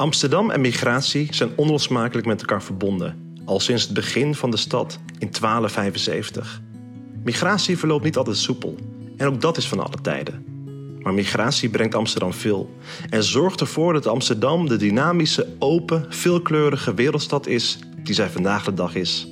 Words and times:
Amsterdam 0.00 0.50
en 0.50 0.60
migratie 0.60 1.28
zijn 1.30 1.50
onlosmakelijk 1.56 2.26
met 2.26 2.40
elkaar 2.40 2.62
verbonden, 2.62 3.34
al 3.44 3.60
sinds 3.60 3.82
het 3.82 3.94
begin 3.94 4.34
van 4.34 4.50
de 4.50 4.56
stad 4.56 4.98
in 5.18 5.28
1275. 5.30 6.60
Migratie 7.24 7.78
verloopt 7.78 8.04
niet 8.04 8.16
altijd 8.16 8.36
soepel, 8.36 8.76
en 9.16 9.26
ook 9.26 9.40
dat 9.40 9.56
is 9.56 9.68
van 9.68 9.80
alle 9.80 10.00
tijden. 10.02 10.44
Maar 11.00 11.14
migratie 11.14 11.68
brengt 11.68 11.94
Amsterdam 11.94 12.32
veel 12.32 12.74
en 13.10 13.24
zorgt 13.24 13.60
ervoor 13.60 13.92
dat 13.92 14.06
Amsterdam 14.06 14.68
de 14.68 14.76
dynamische, 14.76 15.48
open, 15.58 16.06
veelkleurige 16.08 16.94
wereldstad 16.94 17.46
is 17.46 17.78
die 18.02 18.14
zij 18.14 18.30
vandaag 18.30 18.64
de 18.64 18.74
dag 18.74 18.94
is. 18.94 19.28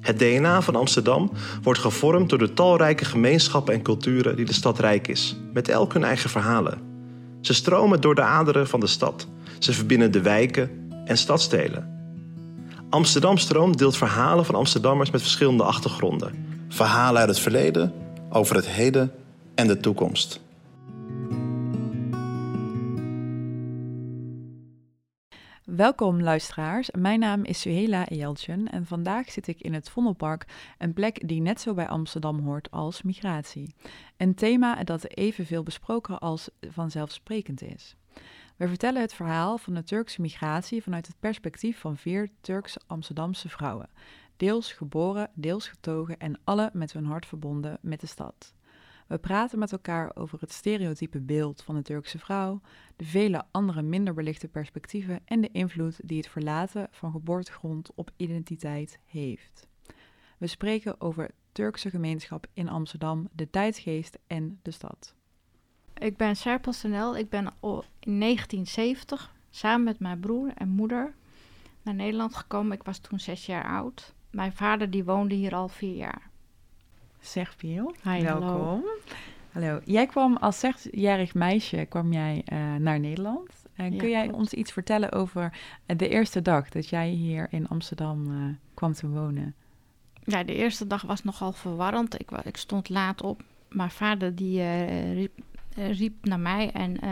Het 0.00 0.18
DNA 0.18 0.62
van 0.62 0.76
Amsterdam 0.76 1.30
wordt 1.62 1.80
gevormd 1.80 2.28
door 2.28 2.38
de 2.38 2.52
talrijke 2.52 3.04
gemeenschappen 3.04 3.74
en 3.74 3.82
culturen 3.82 4.36
die 4.36 4.44
de 4.44 4.52
stad 4.52 4.78
rijk 4.78 5.08
is, 5.08 5.36
met 5.52 5.68
elk 5.68 5.92
hun 5.92 6.04
eigen 6.04 6.30
verhalen. 6.30 6.90
Ze 7.40 7.54
stromen 7.54 8.00
door 8.00 8.14
de 8.14 8.22
aderen 8.22 8.68
van 8.68 8.80
de 8.80 8.86
stad. 8.86 9.26
Ze 9.62 9.72
verbinden 9.72 10.12
de 10.12 10.20
wijken 10.20 10.90
en 11.04 11.18
stadstelen. 11.18 11.90
Amsterdam 12.90 13.36
Stroom 13.36 13.76
deelt 13.76 13.96
verhalen 13.96 14.44
van 14.44 14.54
Amsterdammers 14.54 15.10
met 15.10 15.20
verschillende 15.20 15.62
achtergronden. 15.62 16.64
Verhalen 16.68 17.20
uit 17.20 17.28
het 17.28 17.38
verleden, 17.38 17.92
over 18.30 18.56
het 18.56 18.68
heden 18.68 19.12
en 19.54 19.66
de 19.66 19.80
toekomst. 19.80 20.40
Welkom 25.64 26.22
luisteraars, 26.22 26.90
mijn 26.90 27.20
naam 27.20 27.44
is 27.44 27.60
Suhela 27.60 28.08
Ejeltjen 28.08 28.70
en 28.70 28.86
vandaag 28.86 29.30
zit 29.30 29.46
ik 29.46 29.60
in 29.60 29.74
het 29.74 29.90
Vondelpark, 29.90 30.46
een 30.78 30.92
plek 30.92 31.28
die 31.28 31.40
net 31.40 31.60
zo 31.60 31.74
bij 31.74 31.88
Amsterdam 31.88 32.40
hoort 32.40 32.70
als 32.70 33.02
migratie. 33.02 33.74
Een 34.16 34.34
thema 34.34 34.84
dat 34.84 35.08
evenveel 35.08 35.62
besproken 35.62 36.18
als 36.18 36.48
vanzelfsprekend 36.70 37.62
is. 37.62 37.96
We 38.56 38.68
vertellen 38.68 39.00
het 39.00 39.14
verhaal 39.14 39.58
van 39.58 39.74
de 39.74 39.82
Turkse 39.82 40.20
migratie 40.20 40.82
vanuit 40.82 41.06
het 41.06 41.16
perspectief 41.20 41.78
van 41.78 41.96
vier 41.96 42.30
Turkse 42.40 42.80
Amsterdamse 42.86 43.48
vrouwen, 43.48 43.88
deels 44.36 44.72
geboren, 44.72 45.30
deels 45.34 45.68
getogen 45.68 46.18
en 46.18 46.40
alle 46.44 46.70
met 46.72 46.92
hun 46.92 47.04
hart 47.04 47.26
verbonden 47.26 47.78
met 47.80 48.00
de 48.00 48.06
stad. 48.06 48.54
We 49.06 49.18
praten 49.18 49.58
met 49.58 49.72
elkaar 49.72 50.10
over 50.14 50.40
het 50.40 50.52
stereotype 50.52 51.20
beeld 51.20 51.62
van 51.62 51.74
de 51.74 51.82
Turkse 51.82 52.18
vrouw, 52.18 52.60
de 52.96 53.04
vele 53.04 53.44
andere 53.50 53.82
minder 53.82 54.14
belichte 54.14 54.48
perspectieven 54.48 55.20
en 55.24 55.40
de 55.40 55.50
invloed 55.52 56.00
die 56.04 56.16
het 56.16 56.28
verlaten 56.28 56.88
van 56.90 57.12
geboortegrond 57.12 57.90
op 57.94 58.10
identiteit 58.16 58.98
heeft. 59.04 59.66
We 60.38 60.46
spreken 60.46 61.00
over 61.00 61.30
Turkse 61.52 61.90
gemeenschap 61.90 62.46
in 62.52 62.68
Amsterdam, 62.68 63.28
de 63.32 63.50
tijdsgeest 63.50 64.18
en 64.26 64.58
de 64.62 64.70
stad. 64.70 65.14
Ik 66.02 66.16
ben 66.16 66.36
Serpel 66.36 66.72
Snel. 66.72 67.16
Ik 67.16 67.28
ben 67.28 67.44
in 68.00 68.20
1970 68.20 69.32
samen 69.50 69.84
met 69.84 69.98
mijn 69.98 70.20
broer 70.20 70.50
en 70.54 70.68
moeder 70.68 71.14
naar 71.82 71.94
Nederland 71.94 72.36
gekomen. 72.36 72.76
Ik 72.76 72.82
was 72.82 72.98
toen 72.98 73.20
zes 73.20 73.46
jaar 73.46 73.64
oud. 73.64 74.14
Mijn 74.30 74.52
vader 74.52 74.90
die 74.90 75.04
woonde 75.04 75.34
hier 75.34 75.54
al 75.54 75.68
vier 75.68 75.96
jaar. 75.96 76.30
Zeg. 77.20 77.54
Hi, 77.60 77.82
welkom. 78.02 78.48
hallo. 78.48 78.82
Hallo. 79.52 79.80
Jij 79.84 80.06
kwam 80.06 80.36
als 80.36 80.58
zesjarig 80.58 81.34
meisje 81.34 81.86
kwam 81.88 82.12
jij, 82.12 82.42
uh, 82.52 82.74
naar 82.74 83.00
Nederland. 83.00 83.48
Uh, 83.76 83.90
Ja, 83.90 83.98
kun 83.98 84.10
jij 84.10 84.32
ons 84.32 84.52
iets 84.52 84.72
vertellen 84.72 85.12
over 85.12 85.52
uh, 85.86 85.96
de 85.96 86.08
eerste 86.08 86.42
dag 86.42 86.68
dat 86.68 86.88
jij 86.88 87.08
hier 87.08 87.48
in 87.50 87.68
Amsterdam 87.68 88.58
kwam 88.74 88.92
te 88.92 89.08
wonen? 89.08 89.54
Ja, 90.24 90.44
de 90.44 90.54
eerste 90.54 90.86
dag 90.86 91.02
was 91.02 91.24
nogal 91.24 91.52
verwarrend. 91.52 92.20
Ik, 92.20 92.30
ik 92.30 92.56
stond 92.56 92.88
laat 92.88 93.22
op. 93.22 93.42
Mijn 93.72 93.90
vader 93.90 94.34
die 94.34 94.60
eh, 94.60 95.14
riep, 95.14 95.38
eh, 95.38 95.44
riep 95.74 96.24
naar 96.24 96.40
mij 96.40 96.70
en 96.70 97.00
eh, 97.00 97.10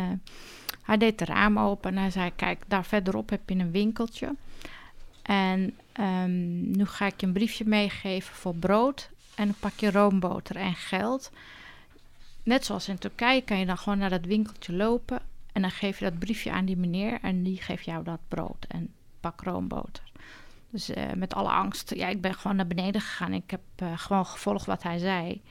hij 0.83 0.97
deed 0.97 1.19
de 1.19 1.25
ramen 1.25 1.63
open 1.63 1.91
en 1.91 1.99
hij 1.99 2.11
zei: 2.11 2.31
Kijk, 2.37 2.63
daar 2.67 2.85
verderop 2.85 3.31
heb 3.31 3.49
je 3.49 3.55
een 3.55 3.71
winkeltje. 3.71 4.35
En 5.23 5.77
ehm, 5.93 6.71
nu 6.71 6.87
ga 6.87 7.07
ik 7.07 7.21
je 7.21 7.27
een 7.27 7.33
briefje 7.33 7.65
meegeven 7.65 8.35
voor 8.35 8.55
brood 8.55 9.11
en 9.35 9.49
een 9.49 9.55
pakje 9.61 9.91
roomboter 9.91 10.57
en 10.57 10.75
geld. 10.75 11.31
Net 12.43 12.65
zoals 12.65 12.89
in 12.89 12.99
Turkije 12.99 13.43
kan 13.43 13.59
je 13.59 13.67
dan 13.67 13.79
gewoon 13.79 13.99
naar 13.99 14.11
dat 14.11 14.25
winkeltje 14.25 14.73
lopen 14.73 15.21
en 15.53 15.63
dan 15.63 15.71
geef 15.71 15.99
je 15.99 16.05
dat 16.05 16.19
briefje 16.19 16.51
aan 16.51 16.65
die 16.65 16.77
meneer 16.77 17.19
en 17.23 17.43
die 17.43 17.63
geeft 17.63 17.85
jou 17.85 18.05
dat 18.05 18.21
brood 18.29 18.67
en 18.69 18.93
pak 19.21 19.41
roomboter. 19.41 20.03
Dus 20.71 20.91
eh, 20.91 21.13
met 21.17 21.35
alle 21.35 21.51
angst, 21.51 21.95
ja, 21.95 22.09
ik 22.09 22.21
ben 22.21 22.35
gewoon 22.35 22.57
naar 22.57 22.67
beneden 22.67 23.01
gegaan. 23.01 23.33
Ik 23.33 23.51
heb 23.51 23.61
eh, 23.77 23.99
gewoon 23.99 24.27
gevolgd 24.27 24.67
wat 24.67 24.83
hij 24.83 24.99
zei. 24.99 25.43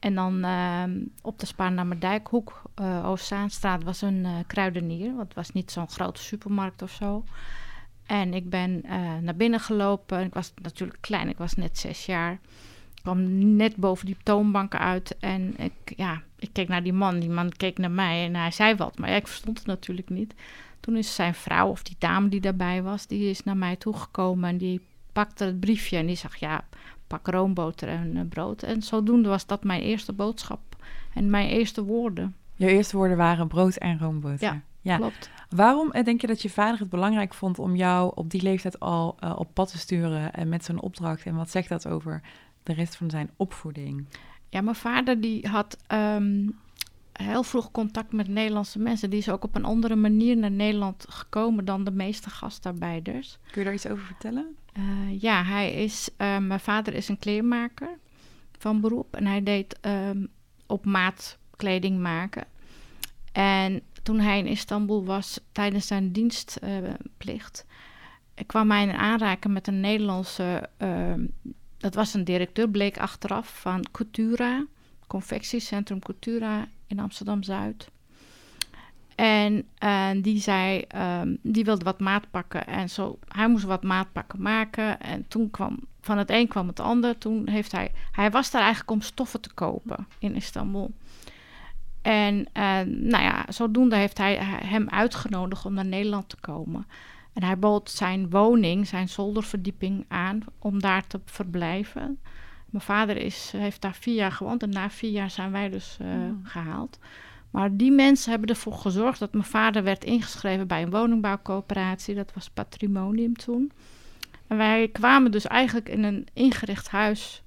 En 0.00 0.14
dan 0.14 0.44
ehm, 0.44 0.98
op 1.22 1.38
de 1.38 1.46
Spaarnamerdijkhoek, 1.46 2.62
eh 2.74 3.08
Oostzaanstraat, 3.08 3.82
was 3.82 4.02
een 4.02 4.24
eh, 4.24 4.32
kruidenier. 4.46 5.14
Want 5.14 5.26
het 5.26 5.34
was 5.34 5.52
niet 5.52 5.70
zo'n 5.70 5.88
grote 5.88 6.22
supermarkt 6.22 6.82
of 6.82 6.90
zo. 6.90 7.24
En 8.06 8.34
ik 8.34 8.50
ben 8.50 8.82
eh, 8.84 9.16
naar 9.16 9.36
binnen 9.36 9.60
gelopen. 9.60 10.24
Ik 10.24 10.34
was 10.34 10.52
natuurlijk 10.62 10.98
klein, 11.00 11.28
ik 11.28 11.38
was 11.38 11.54
net 11.54 11.78
zes 11.78 12.06
jaar. 12.06 12.32
Ik 12.94 13.02
kwam 13.02 13.56
net 13.56 13.76
boven 13.76 14.06
die 14.06 14.16
toonbanken 14.22 14.78
uit. 14.78 15.16
En 15.18 15.54
ik, 15.58 15.72
ja, 15.96 16.22
ik 16.38 16.48
keek 16.52 16.68
naar 16.68 16.82
die 16.82 16.92
man. 16.92 17.18
Die 17.18 17.30
man 17.30 17.52
keek 17.56 17.78
naar 17.78 17.90
mij 17.90 18.24
en 18.24 18.34
hij 18.34 18.50
zei 18.50 18.74
wat. 18.74 18.98
Maar 18.98 19.10
ja, 19.10 19.16
ik 19.16 19.28
verstond 19.28 19.58
het 19.58 19.66
natuurlijk 19.66 20.08
niet. 20.08 20.34
Toen 20.80 20.96
is 20.96 21.14
zijn 21.14 21.34
vrouw, 21.34 21.68
of 21.68 21.82
die 21.82 21.96
dame 21.98 22.28
die 22.28 22.40
daarbij 22.40 22.82
was, 22.82 23.06
die 23.06 23.30
is 23.30 23.42
naar 23.42 23.56
mij 23.56 23.76
toegekomen. 23.76 24.48
En 24.48 24.58
die 24.58 24.80
pakte 25.12 25.44
het 25.44 25.60
briefje 25.60 25.96
en 25.96 26.06
die 26.06 26.16
zag, 26.16 26.36
ja, 26.36 26.64
pak 27.10 27.26
roomboter 27.26 27.88
en 27.88 28.16
eh, 28.16 28.22
brood. 28.28 28.62
En 28.62 28.82
zodoende 28.82 29.28
was 29.28 29.46
dat 29.46 29.64
mijn 29.64 29.80
eerste 29.80 30.12
boodschap 30.12 30.60
en 31.14 31.30
mijn 31.30 31.48
eerste 31.48 31.84
woorden. 31.84 32.34
Je 32.54 32.66
eerste 32.66 32.96
woorden 32.96 33.16
waren 33.16 33.48
brood 33.48 33.76
en 33.76 33.98
roomboter. 33.98 34.42
Ja. 34.42 34.60
ja. 34.80 34.96
Klopt. 34.96 35.30
Waarom 35.48 35.90
eh, 35.90 36.04
denk 36.04 36.20
je 36.20 36.26
dat 36.26 36.42
je 36.42 36.50
vader 36.50 36.80
het 36.80 36.90
belangrijk 36.90 37.34
vond 37.34 37.58
om 37.58 37.76
jou 37.76 38.12
op 38.14 38.30
die 38.30 38.42
leeftijd 38.42 38.80
al 38.80 39.16
uh, 39.24 39.38
op 39.38 39.54
pad 39.54 39.70
te 39.70 39.78
sturen 39.78 40.32
en 40.32 40.48
met 40.48 40.64
zo'n 40.64 40.80
opdracht? 40.80 41.26
En 41.26 41.34
wat 41.34 41.50
zegt 41.50 41.68
dat 41.68 41.88
over 41.88 42.22
de 42.62 42.72
rest 42.72 42.96
van 42.96 43.10
zijn 43.10 43.30
opvoeding? 43.36 44.06
Ja, 44.48 44.60
mijn 44.60 44.76
vader 44.76 45.20
die 45.20 45.48
had 45.48 45.76
um, 45.88 46.58
heel 47.12 47.42
vroeg 47.42 47.70
contact 47.70 48.12
met 48.12 48.28
Nederlandse 48.28 48.78
mensen. 48.78 49.10
Die 49.10 49.18
is 49.18 49.28
ook 49.28 49.44
op 49.44 49.56
een 49.56 49.64
andere 49.64 49.96
manier 49.96 50.36
naar 50.36 50.50
Nederland 50.50 51.06
gekomen 51.08 51.64
dan 51.64 51.84
de 51.84 51.90
meeste 51.90 52.30
gastarbeiders. 52.30 53.38
Kun 53.50 53.60
je 53.60 53.64
daar 53.64 53.74
iets 53.74 53.88
over 53.88 54.04
vertellen? 54.04 54.56
Uh, 54.78 55.20
ja, 55.20 55.44
hij 55.44 55.72
is, 55.72 56.08
uh, 56.18 56.38
mijn 56.38 56.60
vader 56.60 56.94
is 56.94 57.08
een 57.08 57.18
kleermaker 57.18 57.98
van 58.58 58.80
beroep 58.80 59.16
en 59.16 59.26
hij 59.26 59.42
deed 59.42 59.78
um, 59.86 60.28
op 60.66 60.84
maat 60.84 61.38
kleding 61.56 62.00
maken. 62.00 62.44
En 63.32 63.82
toen 64.02 64.20
hij 64.20 64.38
in 64.38 64.46
Istanbul 64.46 65.04
was 65.04 65.40
tijdens 65.52 65.86
zijn 65.86 66.12
dienstplicht, 66.12 67.64
uh, 67.66 68.46
kwam 68.46 68.70
hij 68.70 68.82
in 68.82 68.92
aanraking 68.92 69.54
met 69.54 69.66
een 69.66 69.80
Nederlandse, 69.80 70.68
dat 71.78 71.94
was 71.94 72.14
een 72.14 72.24
directeur, 72.24 72.68
bleek 72.68 72.98
achteraf 72.98 73.60
van 73.60 73.86
Coutura, 73.90 74.66
confectiecentrum 75.06 75.98
Coutura 75.98 76.68
in 76.86 76.98
Amsterdam 76.98 77.42
En 79.40 80.22
die 80.22 80.40
zei, 80.40 80.84
um, 80.96 81.38
die 81.42 81.64
wilde 81.64 81.84
wat 81.84 82.00
maat 82.00 82.30
pakken. 82.30 82.66
En 82.66 82.90
zo, 82.90 83.18
hij 83.28 83.48
moest 83.48 83.64
wat 83.64 83.82
maatpakken 83.82 84.42
maken. 84.42 85.00
En 85.00 85.28
toen 85.28 85.50
kwam, 85.50 85.78
van 86.00 86.18
het 86.18 86.30
een 86.30 86.48
kwam 86.48 86.66
het 86.66 86.80
ander. 86.80 87.18
Toen 87.18 87.48
heeft 87.48 87.72
hij, 87.72 87.92
hij 88.12 88.30
was 88.30 88.50
daar 88.50 88.62
eigenlijk 88.62 88.90
om 88.90 89.00
stoffen 89.00 89.40
te 89.40 89.52
kopen 89.54 90.06
in 90.18 90.34
Istanbul. 90.34 90.92
En 92.02 92.46
nou 92.84 93.22
ja, 93.22 93.44
zodoende 93.48 93.96
heeft 93.96 94.18
hij 94.18 94.36
hem 94.64 94.88
uitgenodigd 94.88 95.64
om 95.64 95.74
naar 95.74 95.84
Nederland 95.84 96.28
te 96.28 96.36
komen. 96.40 96.86
En 97.32 97.42
hij 97.42 97.58
bood 97.58 97.90
zijn 97.90 98.30
woning, 98.30 98.86
zijn 98.86 99.08
zolderverdieping 99.08 100.04
aan 100.08 100.44
om 100.58 100.80
daar 100.80 101.06
te 101.06 101.20
verblijven. 101.24 102.18
Mijn 102.70 102.84
vader 102.84 103.16
is, 103.16 103.52
heeft 103.56 103.80
daar 103.80 103.94
vier 103.94 104.14
jaar 104.14 104.32
gewoond 104.32 104.62
en 104.62 104.70
na 104.70 104.90
vier 104.90 105.10
jaar 105.10 105.30
zijn 105.30 105.50
wij 105.50 105.68
dus 105.68 105.98
uh, 106.02 106.08
oh. 106.08 106.30
gehaald. 106.42 106.98
Maar 107.50 107.76
die 107.76 107.90
mensen 107.90 108.30
hebben 108.30 108.48
ervoor 108.48 108.72
gezorgd 108.72 109.18
dat 109.18 109.32
mijn 109.32 109.44
vader 109.44 109.82
werd 109.82 110.04
ingeschreven 110.04 110.66
bij 110.66 110.82
een 110.82 110.90
woningbouwcoöperatie. 110.90 112.14
Dat 112.14 112.32
was 112.34 112.50
Patrimonium 112.50 113.36
toen. 113.36 113.72
En 114.46 114.56
wij 114.56 114.88
kwamen 114.88 115.30
dus 115.30 115.46
eigenlijk 115.46 115.88
in 115.88 116.02
een 116.02 116.26
ingericht 116.32 116.88
huis 116.88 117.42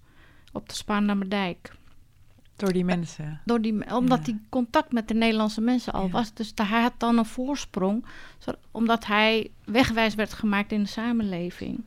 op 0.52 0.70
de 0.70 0.76
Spaarnamerdijk. 0.76 1.72
Door 2.56 2.74
die 2.74 2.86
mensen? 2.86 3.42
Door 3.46 3.62
die, 3.62 3.94
omdat 3.96 4.18
ja. 4.18 4.24
die 4.24 4.42
contact 4.50 4.92
met 4.92 5.08
de 5.08 5.14
Nederlandse 5.14 5.62
mensen 5.62 5.94
al 5.94 6.06
ja. 6.06 6.10
was. 6.10 6.34
Dus 6.34 6.52
hij 6.56 6.82
had 6.82 6.94
dan 6.98 7.18
een 7.18 7.26
voorsprong, 7.26 8.06
omdat 8.72 9.06
hij 9.06 9.52
wegwijs 9.66 10.16
werd 10.16 10.34
gemaakt 10.34 10.72
in 10.72 10.84
de 10.84 10.90
samenleving. 10.90 11.84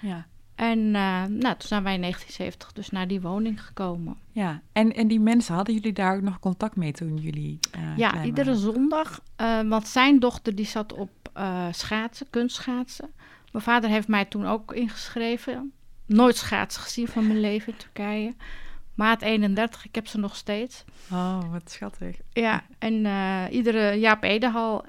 Ja. 0.00 0.26
En 0.58 0.78
uh, 0.78 1.24
nou, 1.24 1.56
toen 1.56 1.68
zijn 1.68 1.82
wij 1.82 1.94
in 1.94 2.00
1970 2.00 2.72
dus 2.72 2.90
naar 2.90 3.08
die 3.08 3.20
woning 3.20 3.64
gekomen. 3.64 4.16
Ja, 4.32 4.62
en, 4.72 4.94
en 4.94 5.08
die 5.08 5.20
mensen, 5.20 5.54
hadden 5.54 5.74
jullie 5.74 5.92
daar 5.92 6.16
ook 6.16 6.22
nog 6.22 6.38
contact 6.38 6.76
mee 6.76 6.92
toen 6.92 7.16
jullie 7.16 7.58
uh, 7.76 7.96
Ja, 7.96 8.24
iedere 8.24 8.54
zondag. 8.54 9.20
Uh, 9.40 9.60
want 9.60 9.88
zijn 9.88 10.18
dochter 10.18 10.54
die 10.54 10.66
zat 10.66 10.92
op 10.92 11.10
schaatsen, 11.70 12.26
kunstschaatsen. 12.30 13.10
Mijn 13.52 13.64
vader 13.64 13.90
heeft 13.90 14.08
mij 14.08 14.24
toen 14.24 14.46
ook 14.46 14.72
ingeschreven. 14.72 15.72
Nooit 16.06 16.36
schaatsen 16.36 16.82
gezien 16.82 17.08
van 17.08 17.26
mijn 17.26 17.40
leven 17.40 17.72
in 17.72 17.78
Turkije. 17.78 18.34
Maat 18.94 19.22
31, 19.22 19.84
ik 19.84 19.94
heb 19.94 20.06
ze 20.06 20.18
nog 20.18 20.36
steeds. 20.36 20.84
Oh, 21.10 21.52
wat 21.52 21.70
schattig. 21.70 22.16
Ja, 22.32 22.64
en 22.78 23.06
iedere 23.50 23.98
Jaap 23.98 24.22
Edehal 24.22 24.84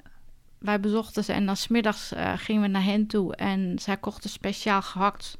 wij 0.60 0.80
bezochten 0.80 1.24
ze 1.24 1.32
en 1.32 1.46
dan 1.46 1.56
smiddags 1.56 2.12
uh, 2.12 2.32
gingen 2.36 2.62
we 2.62 2.68
naar 2.68 2.84
hen 2.84 3.06
toe. 3.06 3.36
En 3.36 3.78
zij 3.78 3.96
kochten 3.96 4.30
speciaal 4.30 4.82
gehakt 4.82 5.38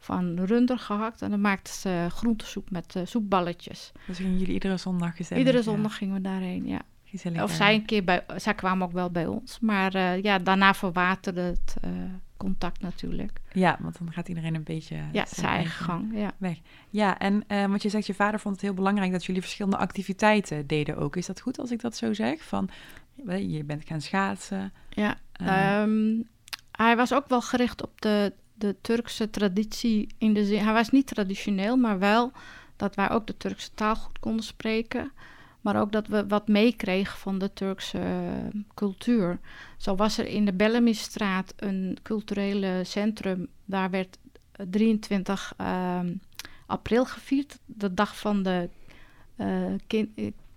van 0.00 0.44
runder 0.44 0.78
gehakt. 0.78 1.22
En 1.22 1.30
dan 1.30 1.40
maakten 1.40 1.74
ze 1.74 2.06
groentesoep 2.08 2.70
met 2.70 2.94
uh, 2.96 3.02
soepballetjes. 3.04 3.92
Dus 4.06 4.16
gingen 4.16 4.38
jullie 4.38 4.54
iedere 4.54 4.76
zondag 4.76 5.16
gezellig? 5.16 5.46
Iedere 5.46 5.62
zondag 5.62 5.96
gingen 5.96 6.14
we 6.14 6.20
daarheen, 6.20 6.66
ja. 6.66 6.80
Gezellig, 7.04 7.42
of 7.42 7.50
zij 7.50 7.74
een 7.74 7.84
keer 7.84 8.04
bij, 8.04 8.24
zij 8.36 8.54
kwamen 8.54 8.86
ook 8.86 8.92
wel 8.92 9.10
bij 9.10 9.26
ons. 9.26 9.60
Maar 9.60 9.94
uh, 9.94 10.22
ja, 10.22 10.38
daarna 10.38 10.74
verwaterde 10.74 11.40
het 11.40 11.76
uh, 11.84 11.90
contact 12.36 12.80
natuurlijk. 12.80 13.40
Ja, 13.52 13.76
want 13.80 13.98
dan 13.98 14.12
gaat 14.12 14.28
iedereen 14.28 14.54
een 14.54 14.62
beetje 14.62 14.96
ja, 15.12 15.24
zijn 15.26 15.46
eigen 15.46 15.84
gang 15.84 16.18
ja. 16.18 16.32
weg. 16.38 16.58
Ja, 16.90 17.18
en 17.18 17.44
uh, 17.48 17.66
want 17.66 17.82
je 17.82 17.88
zegt, 17.88 18.06
je 18.06 18.14
vader 18.14 18.40
vond 18.40 18.54
het 18.54 18.64
heel 18.64 18.74
belangrijk 18.74 19.12
dat 19.12 19.24
jullie 19.24 19.42
verschillende 19.42 19.76
activiteiten 19.76 20.66
deden 20.66 20.96
ook. 20.96 21.16
Is 21.16 21.26
dat 21.26 21.40
goed 21.40 21.58
als 21.58 21.70
ik 21.70 21.80
dat 21.80 21.96
zo 21.96 22.14
zeg? 22.14 22.42
Van, 22.42 22.70
je 23.26 23.64
bent 23.64 23.84
gaan 23.84 24.00
schaatsen. 24.00 24.72
Ja, 24.88 25.16
um, 25.82 26.28
hij 26.72 26.96
was 26.96 27.14
ook 27.14 27.28
wel 27.28 27.42
gericht 27.42 27.82
op 27.82 28.00
de, 28.00 28.32
de 28.60 28.76
Turkse 28.80 29.30
traditie 29.30 30.08
in 30.18 30.34
de 30.34 30.44
zin... 30.44 30.64
Hij 30.64 30.72
was 30.72 30.90
niet 30.90 31.06
traditioneel, 31.06 31.76
maar 31.76 31.98
wel 31.98 32.32
dat 32.76 32.94
wij 32.94 33.10
ook 33.10 33.26
de 33.26 33.36
Turkse 33.36 33.70
taal 33.74 33.96
goed 33.96 34.18
konden 34.18 34.44
spreken... 34.44 35.12
Maar 35.60 35.80
ook 35.80 35.92
dat 35.92 36.06
we 36.06 36.26
wat 36.26 36.48
meekregen 36.48 37.18
van 37.18 37.38
de 37.38 37.52
Turkse 37.52 37.98
uh, 37.98 38.62
cultuur. 38.74 39.38
Zo 39.76 39.94
was 39.96 40.18
er 40.18 40.26
in 40.26 40.44
de 40.44 40.52
Bellamystraat 40.52 41.54
een 41.56 41.98
culturele 42.02 42.80
centrum. 42.84 43.48
Daar 43.64 43.90
werd 43.90 44.18
23 44.70 45.52
uh, 45.60 46.00
april 46.66 47.04
gevierd. 47.04 47.58
De 47.66 47.94
dag 47.94 48.18
van 48.18 48.42
de, 48.42 48.68
uh, 49.36 50.04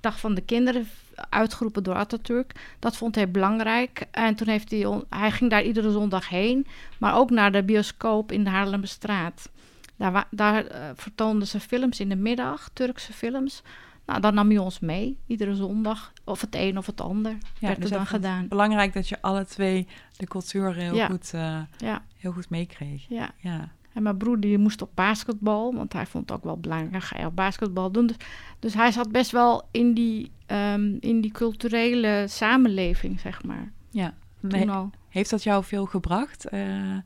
dag 0.03 0.19
van 0.19 0.33
de 0.33 0.41
kinderen 0.41 0.87
uitgeroepen 1.29 1.83
door 1.83 1.95
Atatürk. 1.95 2.75
Dat 2.79 2.97
vond 2.97 3.15
hij 3.15 3.31
belangrijk. 3.31 4.05
En 4.11 4.35
toen 4.35 4.47
heeft 4.47 4.71
hij... 4.71 5.01
Hij 5.09 5.31
ging 5.31 5.49
daar 5.49 5.63
iedere 5.63 5.91
zondag 5.91 6.29
heen. 6.29 6.67
Maar 6.97 7.15
ook 7.15 7.29
naar 7.29 7.51
de 7.51 7.63
bioscoop 7.63 8.31
in 8.31 8.43
de 8.43 8.49
Haarlemmerstraat. 8.49 9.49
Daar, 9.95 10.27
daar 10.29 10.63
uh, 10.65 10.89
vertoonden 10.95 11.47
ze 11.47 11.59
films 11.59 11.99
in 11.99 12.09
de 12.09 12.15
middag, 12.15 12.69
Turkse 12.73 13.13
films... 13.13 13.61
Nou, 14.05 14.19
dan 14.19 14.33
nam 14.33 14.51
je 14.51 14.61
ons 14.61 14.79
mee, 14.79 15.17
iedere 15.27 15.55
zondag. 15.55 16.13
Of 16.23 16.41
het 16.41 16.55
een 16.55 16.77
of 16.77 16.85
het 16.85 17.01
ander 17.01 17.31
ja, 17.31 17.67
werd 17.67 17.81
dus 17.81 17.89
er 17.89 17.97
dan 17.97 18.05
gedaan. 18.05 18.47
Belangrijk 18.47 18.93
dat 18.93 19.09
je 19.09 19.21
alle 19.21 19.45
twee 19.45 19.87
de 20.17 20.27
cultuur 20.27 20.73
heel, 20.73 21.05
goed, 21.05 21.31
uh, 21.35 21.59
ja. 21.77 22.01
heel 22.17 22.31
goed 22.31 22.49
meekreeg. 22.49 23.05
Ja. 23.09 23.31
ja. 23.37 23.71
En 23.93 24.03
mijn 24.03 24.17
broer 24.17 24.39
die 24.39 24.57
moest 24.57 24.81
op 24.81 24.91
basketbal, 24.93 25.73
want 25.73 25.93
hij 25.93 26.05
vond 26.05 26.29
het 26.29 26.37
ook 26.37 26.43
wel 26.43 26.57
belangrijk. 26.57 27.03
Ga 27.03 27.19
je 27.19 27.25
op 27.25 27.35
basketbal 27.35 27.91
doen? 27.91 28.07
Dus, 28.07 28.15
dus 28.59 28.73
hij 28.73 28.91
zat 28.91 29.11
best 29.11 29.31
wel 29.31 29.67
in 29.71 29.93
die, 29.93 30.31
um, 30.47 30.97
in 30.99 31.21
die 31.21 31.31
culturele 31.31 32.25
samenleving, 32.27 33.19
zeg 33.19 33.43
maar. 33.43 33.71
Ja. 33.89 34.13
Nee, 34.39 34.69
heeft 35.09 35.29
dat 35.29 35.43
jou 35.43 35.63
veel 35.63 35.85
gebracht? 35.85 36.53
Uh, 36.53 36.97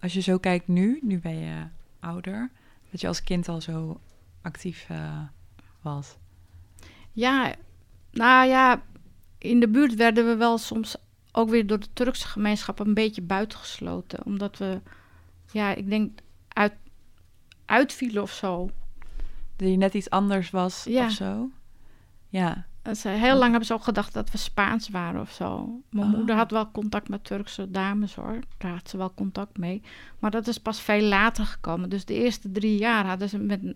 als 0.00 0.12
je 0.12 0.20
zo 0.20 0.38
kijkt 0.38 0.68
nu, 0.68 0.98
nu 1.02 1.18
ben 1.18 1.38
je 1.38 1.62
ouder, 2.00 2.50
dat 2.90 3.00
je 3.00 3.06
als 3.06 3.24
kind 3.24 3.48
al 3.48 3.60
zo 3.60 4.00
actief 4.42 4.86
uh, 4.90 5.20
was? 5.82 6.16
Ja, 7.12 7.54
nou 8.10 8.48
ja, 8.48 8.82
in 9.38 9.60
de 9.60 9.68
buurt 9.68 9.94
werden 9.94 10.26
we 10.26 10.36
wel 10.36 10.58
soms 10.58 10.96
ook 11.32 11.48
weer 11.48 11.66
door 11.66 11.80
de 11.80 11.92
Turkse 11.92 12.28
gemeenschap 12.28 12.78
een 12.78 12.94
beetje 12.94 13.22
buitengesloten. 13.22 14.24
Omdat 14.24 14.58
we, 14.58 14.80
ja, 15.54 15.74
ik 15.74 15.90
denk, 15.90 16.18
uit, 16.48 16.72
uitvielen 17.64 18.22
of 18.22 18.32
zo. 18.32 18.70
Dat 19.56 19.68
je 19.68 19.76
net 19.76 19.94
iets 19.94 20.10
anders 20.10 20.50
was 20.50 20.84
ja. 20.88 21.04
of 21.04 21.12
zo? 21.12 21.50
Ja. 22.28 22.66
Ze, 22.94 23.08
heel 23.08 23.36
lang 23.36 23.50
hebben 23.50 23.66
ze 23.66 23.74
ook 23.74 23.84
gedacht 23.84 24.12
dat 24.12 24.30
we 24.30 24.38
Spaans 24.38 24.88
waren 24.88 25.20
of 25.20 25.30
zo. 25.30 25.80
Mijn 25.90 26.06
Oh. 26.06 26.16
moeder 26.16 26.36
had 26.36 26.50
wel 26.50 26.70
contact 26.70 27.08
met 27.08 27.24
Turkse 27.24 27.70
dames 27.70 28.14
hoor. 28.14 28.38
Daar 28.58 28.72
had 28.72 28.88
ze 28.88 28.96
wel 28.96 29.14
contact 29.14 29.58
mee. 29.58 29.82
Maar 30.18 30.30
dat 30.30 30.46
is 30.46 30.58
pas 30.58 30.80
veel 30.80 31.02
later 31.02 31.46
gekomen. 31.46 31.88
Dus 31.88 32.04
de 32.04 32.14
eerste 32.14 32.50
drie 32.50 32.78
jaar 32.78 33.06
hadden 33.06 33.28
ze 33.28 33.38
met 33.38 33.74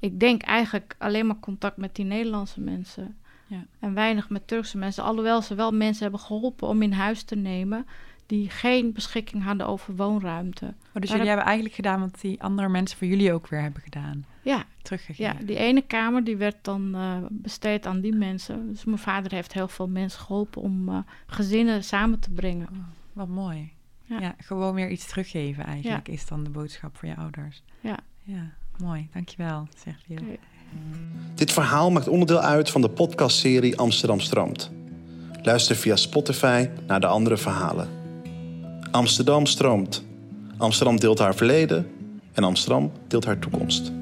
ik 0.00 0.20
denk 0.20 0.42
eigenlijk 0.42 0.94
alleen 0.98 1.26
maar 1.26 1.38
contact 1.40 1.76
met 1.76 1.94
die 1.94 2.04
Nederlandse 2.04 2.60
mensen. 2.60 3.16
Ja. 3.46 3.66
En 3.78 3.94
weinig 3.94 4.28
met 4.28 4.46
Turkse 4.46 4.78
mensen. 4.78 5.04
Alhoewel 5.04 5.42
ze 5.42 5.54
wel 5.54 5.72
mensen 5.72 6.02
hebben 6.02 6.20
geholpen 6.20 6.68
om 6.68 6.82
in 6.82 6.92
huis 6.92 7.22
te 7.22 7.36
nemen. 7.36 7.86
Die 8.30 8.50
geen 8.50 8.92
beschikking 8.92 9.42
hadden 9.44 9.66
over 9.66 9.96
woonruimte. 9.96 10.64
Oh, 10.66 10.72
dus 10.92 11.02
jullie 11.02 11.16
heb- 11.16 11.26
hebben 11.26 11.44
eigenlijk 11.44 11.74
gedaan 11.74 12.00
wat 12.00 12.20
die 12.20 12.42
andere 12.42 12.68
mensen 12.68 12.98
voor 12.98 13.06
jullie 13.06 13.32
ook 13.32 13.48
weer 13.48 13.60
hebben 13.60 13.82
gedaan. 13.82 14.24
Ja, 14.42 14.64
Teruggegeven. 14.82 15.24
ja, 15.38 15.44
die 15.46 15.56
ene 15.56 15.82
kamer 15.82 16.24
die 16.24 16.36
werd 16.36 16.56
dan 16.62 16.94
eh, 16.94 17.16
besteed 17.30 17.86
aan 17.86 18.00
die 18.00 18.12
mensen. 18.14 18.68
Dus 18.72 18.84
mijn 18.84 18.98
vader 18.98 19.32
heeft 19.32 19.52
heel 19.52 19.68
veel 19.68 19.88
mensen 19.88 20.20
geholpen 20.20 20.62
om 20.62 20.88
eh, 20.88 20.98
gezinnen 21.26 21.84
samen 21.84 22.18
te 22.20 22.30
brengen. 22.30 22.68
Oh, 22.72 22.78
wat 23.12 23.28
mooi. 23.28 23.72
Ja. 24.04 24.20
Ja. 24.20 24.34
gewoon 24.38 24.74
weer 24.74 24.90
iets 24.90 25.06
teruggeven 25.06 25.64
eigenlijk 25.64 26.08
is 26.08 26.26
dan 26.26 26.44
de 26.44 26.50
boodschap 26.50 26.96
voor 26.96 27.08
je 27.08 27.16
ouders. 27.16 27.62
Ja. 27.80 27.98
Ja, 28.22 28.50
mooi. 28.78 29.08
Dankjewel, 29.12 29.68
zegt 29.76 30.04
Leo. 30.06 30.18
Dit 31.34 31.52
verhaal 31.52 31.90
maakt 31.90 32.08
onderdeel 32.08 32.40
uit 32.40 32.70
van 32.70 32.80
de 32.80 32.90
podcastserie 32.90 33.78
Amsterdam 33.78 34.20
stroomt. 34.20 34.70
Luister 35.42 35.76
via 35.76 35.96
Spotify 35.96 36.68
naar 36.86 37.00
de 37.00 37.06
andere 37.06 37.36
verhalen. 37.36 37.99
Amsterdam 38.90 39.46
stroomt. 39.46 40.02
Amsterdam 40.56 41.00
deelt 41.00 41.18
haar 41.18 41.34
verleden 41.34 41.86
en 42.32 42.44
Amsterdam 42.44 42.92
deelt 43.08 43.24
haar 43.24 43.38
toekomst. 43.38 43.92